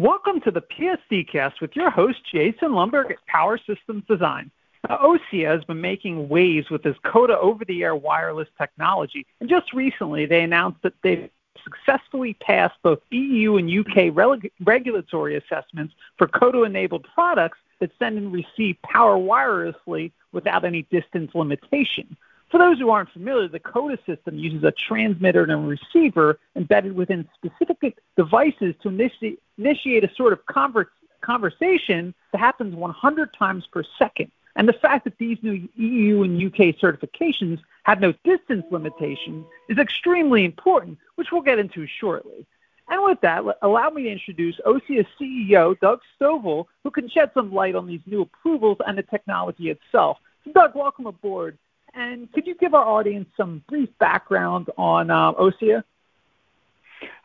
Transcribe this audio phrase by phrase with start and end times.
[0.00, 4.50] Welcome to the PSDcast with your host, Jason Lundberg at Power Systems Design.
[4.88, 10.24] Now, Ossia has been making waves with this Cota over-the-air wireless technology, and just recently
[10.24, 11.28] they announced that they've
[11.62, 18.32] successfully passed both EU and UK reg- regulatory assessments for Cota-enabled products that send and
[18.32, 22.16] receive power wirelessly without any distance limitation.
[22.50, 26.96] For those who aren't familiar, the Cota system uses a transmitter and a receiver embedded
[26.96, 30.86] within specific devices to initi- initiate a sort of conver-
[31.20, 34.32] conversation that happens 100 times per second.
[34.56, 39.78] And the fact that these new EU and UK certifications have no distance limitation is
[39.78, 42.46] extremely important, which we'll get into shortly.
[42.88, 47.52] And with that, allow me to introduce Ossia's CEO, Doug Stovall, who can shed some
[47.52, 50.18] light on these new approvals and the technology itself.
[50.44, 51.56] So Doug, welcome aboard.
[51.94, 55.82] And could you give our audience some brief background on uh, Ossia?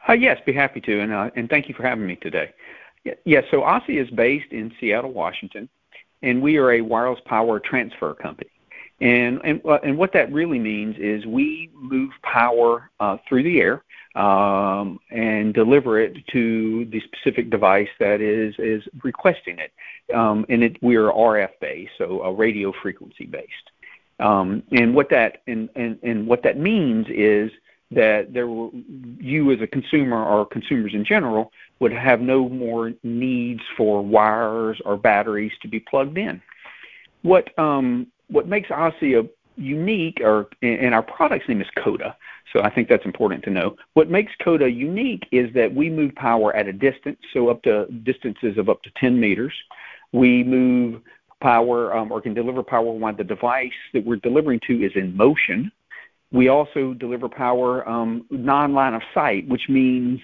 [0.08, 2.54] Uh, yes, be happy to, and uh, and thank you for having me today.
[3.04, 5.68] Yes, yeah, so Ossia is based in Seattle, Washington,
[6.22, 8.50] and we are a wireless power transfer company.
[9.02, 13.60] And and uh, and what that really means is we move power uh, through the
[13.60, 13.84] air
[14.16, 19.72] um, and deliver it to the specific device that is is requesting it.
[20.16, 23.72] Um, and it, we are RF based, so a radio frequency based.
[24.20, 27.52] Um, and what that and, and, and what that means is
[27.92, 33.62] that there you as a consumer or consumers in general would have no more needs
[33.76, 36.42] for wires or batteries to be plugged in.
[37.22, 42.16] What um, what makes Ossia unique, or and our product's name is Cota,
[42.54, 43.76] so I think that's important to know.
[43.94, 47.86] What makes Cota unique is that we move power at a distance, so up to
[48.04, 49.54] distances of up to 10 meters.
[50.12, 51.02] We move
[51.46, 55.16] power um, or can deliver power when the device that we're delivering to is in
[55.16, 55.72] motion.
[56.32, 60.20] We also deliver power um, non-line of sight, which means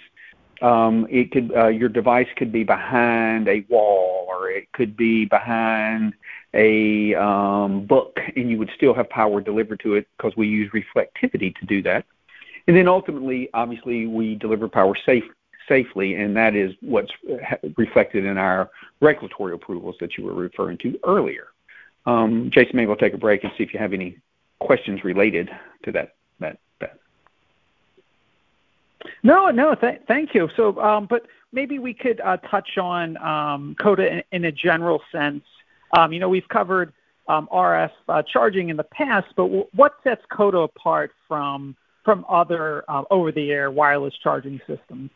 [0.64, 5.26] um, it could uh, your device could be behind a wall or it could be
[5.26, 6.14] behind
[6.56, 10.72] a um, book, and you would still have power delivered to it because we use
[10.72, 12.04] reflectivity to do that.
[12.68, 15.24] And then ultimately, obviously, we deliver power safe,
[15.72, 17.12] safely, and that is what's
[17.78, 21.48] reflected in our regulatory approvals that you were referring to earlier.
[22.06, 24.18] Um, Jason, maybe we'll take a break and see if you have any
[24.60, 25.50] questions related
[25.84, 26.16] to that.
[26.42, 26.98] that, that.
[29.24, 30.50] No, no, th- thank you.
[30.58, 35.02] So, um, but maybe we could uh, touch on um, Cota in, in, a general
[35.10, 35.44] sense.
[35.98, 36.92] Um, you know, we've covered
[37.30, 42.26] um, RF uh, charging in the past, but w- what sets Cota apart from from
[42.28, 45.12] other uh, over-the-air wireless charging systems?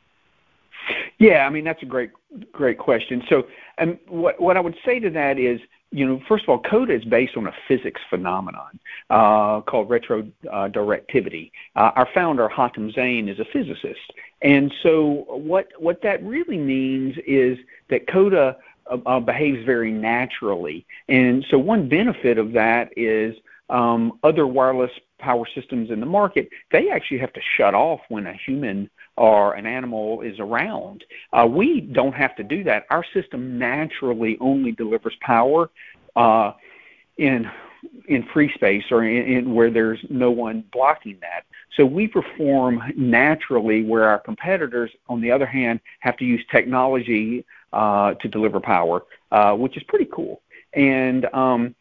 [1.17, 2.11] Yeah, I mean that's a great
[2.51, 3.23] great question.
[3.29, 3.47] So,
[3.77, 5.59] and what what I would say to that is,
[5.91, 11.51] you know, first of all, Cota is based on a physics phenomenon uh, called retrodirectivity.
[11.75, 17.15] Uh, our founder Hatem Zeine is a physicist, and so what what that really means
[17.25, 17.57] is
[17.89, 18.57] that Cota
[18.91, 23.35] uh, uh, behaves very naturally, and so one benefit of that is
[23.69, 28.27] um, other wireless power systems in the market, they actually have to shut off when
[28.27, 31.03] a human or an animal is around.
[31.31, 32.85] Uh, we don't have to do that.
[32.89, 35.69] Our system naturally only delivers power
[36.15, 36.53] uh,
[37.17, 37.49] in
[38.07, 41.45] in free space or in, in where there's no one blocking that.
[41.75, 47.45] So we perform naturally where our competitors, on the other hand, have to use technology
[47.73, 50.41] uh, to deliver power, uh, which is pretty cool.
[50.73, 51.75] And um,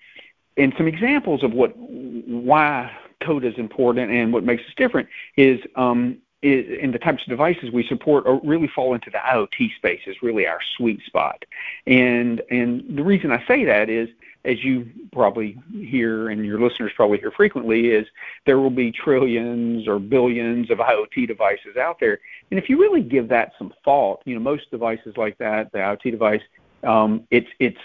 [0.56, 5.60] and some examples of what why code is important and what makes us different is
[5.76, 10.16] um, in the types of devices we support really fall into the IoT space is
[10.22, 11.44] really our sweet spot.
[11.86, 14.08] And and the reason I say that is
[14.44, 18.06] as you probably hear and your listeners probably hear frequently is
[18.44, 22.20] there will be trillions or billions of IoT devices out there.
[22.50, 25.78] And if you really give that some thought, you know, most devices like that, the
[25.78, 26.42] IoT device,
[26.84, 27.78] um, it's it's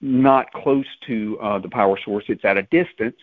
[0.00, 2.24] not close to uh, the power source.
[2.28, 3.16] It's at a distance,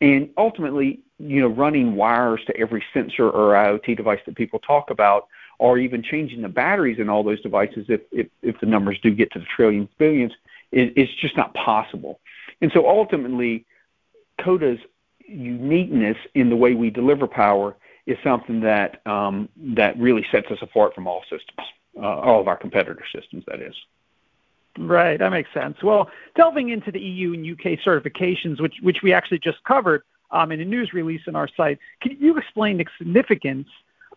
[0.00, 4.90] and ultimately, you know, running wires to every sensor or IoT device that people talk
[4.90, 8.98] about, or even changing the batteries in all those devices, if if, if the numbers
[9.02, 10.32] do get to the trillions, billions,
[10.72, 12.20] is it's just not possible.
[12.60, 13.64] And so ultimately,
[14.40, 14.78] Cota's
[15.26, 20.58] uniqueness in the way we deliver power is something that um, that really sets us
[20.62, 23.44] apart from all systems, uh, all of our competitor systems.
[23.46, 23.74] That is.
[24.78, 25.82] Right, that makes sense.
[25.82, 30.52] Well, delving into the EU and UK certifications, which which we actually just covered um,
[30.52, 33.68] in a news release on our site, can you explain the significance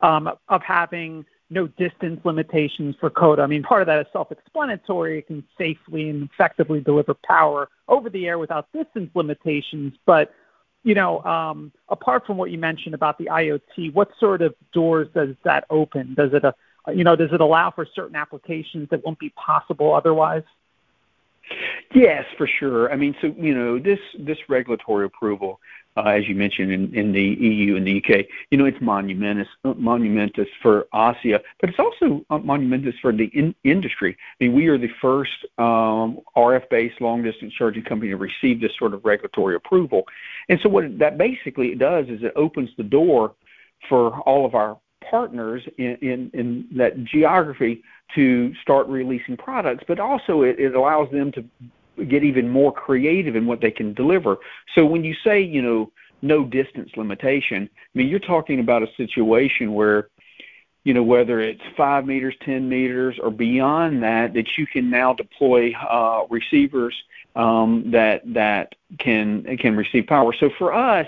[0.02, 3.42] um, of having no distance limitations for Cota?
[3.42, 5.20] I mean, part of that is self-explanatory.
[5.20, 9.94] It can safely and effectively deliver power over the air without distance limitations.
[10.06, 10.34] But
[10.84, 15.08] you know, um, apart from what you mentioned about the IoT, what sort of doors
[15.16, 16.14] does that open?
[16.14, 16.52] Does it uh,
[16.94, 20.44] You know, does it allow for certain applications that won't be possible otherwise?
[21.94, 22.92] Yes, for sure.
[22.92, 25.60] I mean, so you know, this this regulatory approval,
[25.96, 29.48] uh, as you mentioned in, in the EU and the UK, you know, it's monumentous
[29.64, 34.18] monumentous for Ossia, but it's also uh, monumentous for the in, industry.
[34.40, 38.94] I mean, we are the first um, RF-based long-distance charging company to receive this sort
[38.94, 40.04] of regulatory approval,
[40.50, 43.36] and so what that basically does is it opens the door
[43.88, 44.80] for all of our
[45.10, 47.84] partners in, in, in that geography
[48.16, 51.44] to start releasing products, but also it, it allows them to
[52.06, 54.38] get even more creative in what they can deliver.
[54.76, 55.92] So when you say, you know,
[56.22, 60.10] no distance limitation, I mean, you're talking about a situation where,
[60.84, 65.14] you know, whether it's five meters, 10 meters, or beyond that, that you can now
[65.14, 66.96] deploy uh, receivers
[67.36, 70.34] um, that that can can receive power.
[70.34, 71.08] So for us,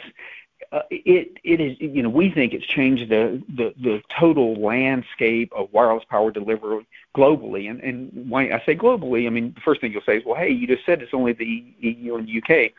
[0.75, 5.49] uh, it it is you know we think it's changed the, the the total landscape
[5.55, 6.85] of wireless power delivery
[7.15, 7.69] globally.
[7.69, 10.35] And and when I say globally I mean the first thing you'll say is well
[10.35, 12.73] hey you just said it's only the EU and UK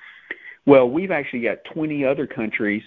[0.66, 2.82] well we've actually got 20 other countries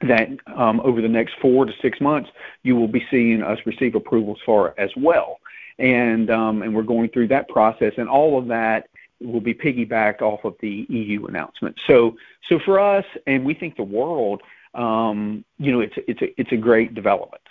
[0.00, 2.28] that um, over the next four to six months
[2.64, 5.38] you will be seeing us receive approvals for as well.
[5.78, 8.88] And um, and we're going through that process and all of that
[9.20, 11.76] will be piggybacked off of the EU announcement.
[11.86, 12.16] So,
[12.48, 14.42] so for us, and we think the world,
[14.74, 17.42] um, you know, it's it's a it's a great development.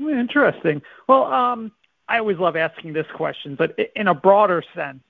[0.00, 0.82] Interesting.
[1.06, 1.70] Well, um,
[2.08, 5.02] I always love asking this question, but in a broader sense,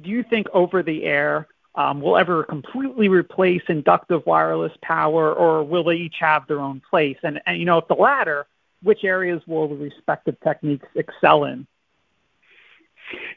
[0.00, 5.62] do you think over the air um, will ever completely replace inductive wireless power, or
[5.62, 7.16] will they each have their own place?
[7.22, 8.46] And, and you know, if the latter,
[8.82, 11.66] which areas will the respective techniques excel in?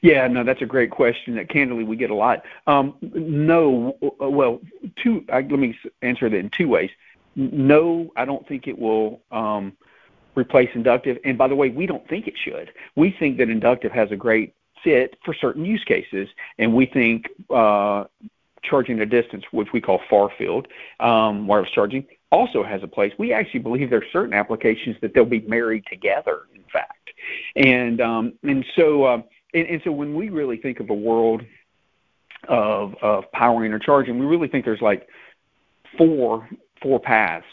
[0.02, 2.44] Yeah, no, that's a great question that candidly we get a lot.
[2.68, 4.60] Um, no, well,
[5.02, 5.24] two.
[5.32, 6.90] I, let me answer that in two ways.
[7.36, 9.74] No, I don't think it will um,
[10.36, 11.18] replace inductive.
[11.24, 12.72] And by the way, we don't think it should.
[12.96, 14.54] We think that inductive has a great
[14.84, 16.28] fit for certain use cases,
[16.58, 18.06] and we think uh,
[18.64, 20.68] charging a distance, which we call far field
[21.00, 23.14] um, wireless charging, also has a place.
[23.18, 26.42] We actually believe there are certain applications that they'll be married together.
[26.56, 27.12] In fact,
[27.56, 29.04] and um, and so.
[29.04, 29.22] Uh,
[29.54, 31.44] and, and so when we really think of a world
[32.48, 35.08] of of powering or charging, we really think there's like
[35.98, 36.48] four
[36.82, 37.46] four paths.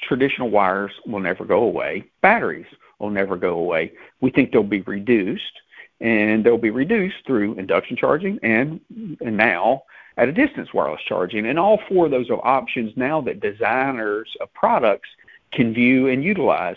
[0.00, 2.04] Traditional wires will never go away.
[2.22, 2.66] Batteries
[2.98, 3.92] will never go away.
[4.20, 5.60] We think they'll be reduced,
[6.00, 8.80] and they'll be reduced through induction charging and
[9.20, 9.82] and now
[10.16, 11.46] at a distance wireless charging.
[11.46, 15.08] And all four of those are options now that designers of products
[15.52, 16.76] can view and utilize.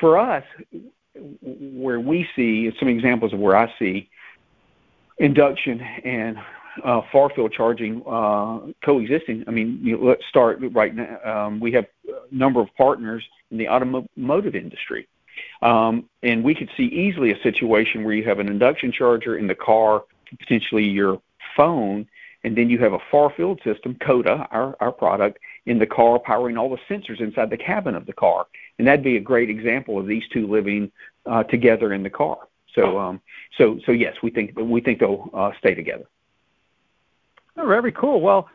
[0.00, 0.44] For us,
[1.40, 4.10] where we see some examples of where I see
[5.18, 6.38] induction and
[6.82, 9.44] uh, far field charging uh, coexisting.
[9.46, 11.18] I mean, you know, let's start right now.
[11.24, 15.06] Um, we have a number of partners in the automotive industry.
[15.62, 19.46] Um, and we could see easily a situation where you have an induction charger in
[19.46, 20.04] the car,
[20.38, 21.20] potentially your
[21.56, 22.06] phone,
[22.44, 26.18] and then you have a far field system, Cota, our, our product, in the car
[26.18, 28.46] powering all the sensors inside the cabin of the car.
[28.78, 30.92] And that'd be a great example of these two living
[31.24, 32.38] uh, together in the car.
[32.74, 33.20] So, um,
[33.56, 36.04] so, so yes, we think we think they'll uh, stay together.
[37.56, 38.20] Oh, very cool.
[38.20, 38.48] Well,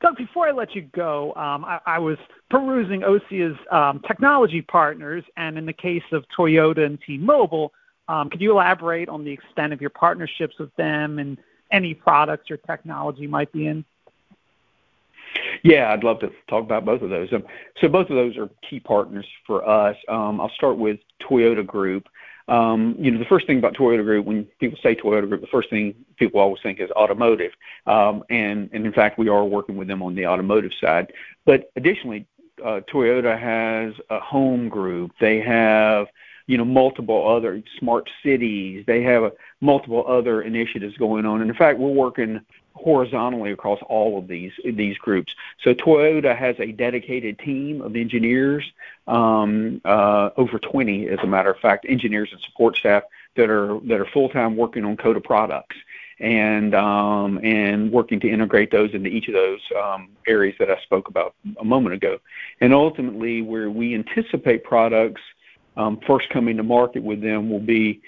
[0.00, 2.18] Doug, before I let you go, um, I, I, was
[2.50, 7.72] perusing Ossia's um, technology partners, and in the case of Toyota and T-Mobile,
[8.08, 11.38] um, could you elaborate on the extent of your partnerships with them and
[11.70, 13.84] any products or technology might be in?
[15.62, 17.32] Yeah, I'd love to talk about both of those.
[17.32, 17.44] Um,
[17.80, 19.96] so both of those are key partners for us.
[20.08, 22.08] Um, I'll start with Toyota Group.
[22.48, 25.46] Um, you know, the first thing about Toyota Group, when people say Toyota Group, the
[25.48, 27.52] first thing people always think is automotive.
[27.86, 31.12] Um, and, and in fact, we are working with them on the automotive side.
[31.44, 32.26] But additionally,
[32.64, 35.12] uh, Toyota has a home group.
[35.20, 36.06] They have,
[36.46, 38.84] you know, multiple other smart cities.
[38.86, 41.40] They have a, multiple other initiatives going on.
[41.40, 42.40] And in fact, we're working
[42.76, 45.34] horizontally across all of these these groups.
[45.62, 48.64] So Toyota has a dedicated team of engineers,
[49.06, 53.04] um, uh, over 20, as a matter of fact, engineers and support staff
[53.36, 55.76] that are that are full time working on Cota products
[56.20, 60.80] and um, and working to integrate those into each of those um, areas that I
[60.82, 62.18] spoke about a moment ago.
[62.60, 65.22] And ultimately, where we anticipate products
[65.76, 68.00] um, first coming to market with them will be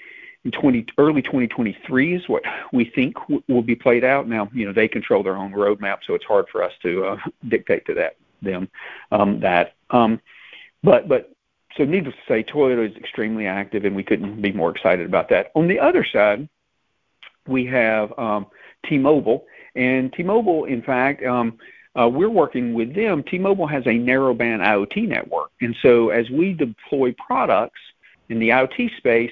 [0.45, 3.15] in 20, early 2023 is what we think
[3.47, 4.27] will be played out.
[4.27, 7.17] Now, you know, they control their own roadmap, so it's hard for us to uh,
[7.47, 8.69] dictate to that them
[9.11, 9.75] um, that.
[9.89, 10.21] Um,
[10.81, 11.31] but but
[11.75, 15.29] so needless to say, Toyota is extremely active, and we couldn't be more excited about
[15.29, 15.51] that.
[15.55, 16.47] On the other side,
[17.47, 18.47] we have um,
[18.85, 21.23] T-Mobile, and T-Mobile, in fact.
[21.95, 23.23] Uh, we're working with them.
[23.23, 27.81] T-Mobile has a narrowband IoT network, and so as we deploy products
[28.29, 29.31] In the IoT space,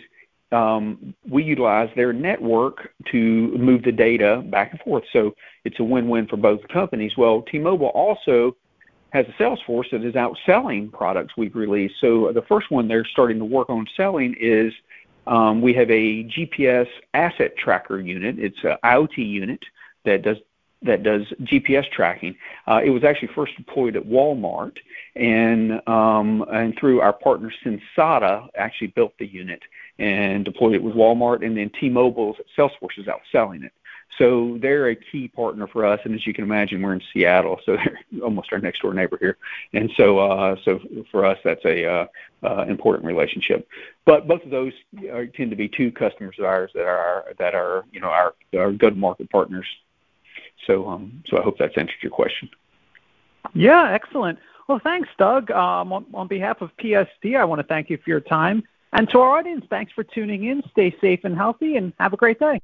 [0.52, 5.04] um, we utilize their network to move the data back and forth.
[5.12, 5.34] So
[5.66, 7.18] it's a win-win for both companies.
[7.18, 8.56] Well, T-Mobile also
[9.12, 11.96] has a sales force that is out selling products we've released.
[12.00, 14.74] So the first one they're starting to work on selling is
[15.26, 18.40] um, we have a GPS asset tracker unit.
[18.40, 19.64] It's an IoT unit
[20.06, 20.38] that does
[20.84, 22.36] that does GPS tracking.
[22.68, 24.78] Uh, it was actually first deployed at Walmart,
[25.16, 29.62] and um, and through our partner Sensata, actually built the unit
[30.00, 33.74] and deployed it with Walmart, and then T-Mobile's Salesforce is out selling it.
[34.18, 37.60] So they're a key partner for us, and as you can imagine, we're in Seattle,
[37.66, 37.76] so
[38.12, 39.38] they're almost our next door neighbor here.
[39.74, 40.80] And so, uh, so
[41.12, 42.06] for us, that's a uh,
[42.44, 43.68] uh, important relationship.
[44.06, 44.74] But both of those
[45.12, 48.34] are, tend to be two customers of ours that are that are you know our
[48.58, 49.68] our go-to-market partners.
[50.66, 52.50] So, um, so I hope that's answered your question.
[53.54, 54.40] Yeah, excellent.
[54.68, 55.52] Well, thanks, Doug.
[55.52, 58.64] Um, on, on behalf of PSD, I want to thank you for your time.
[58.94, 60.64] And to our audience, thanks for tuning in.
[60.72, 62.62] Stay safe and healthy, and have a great day.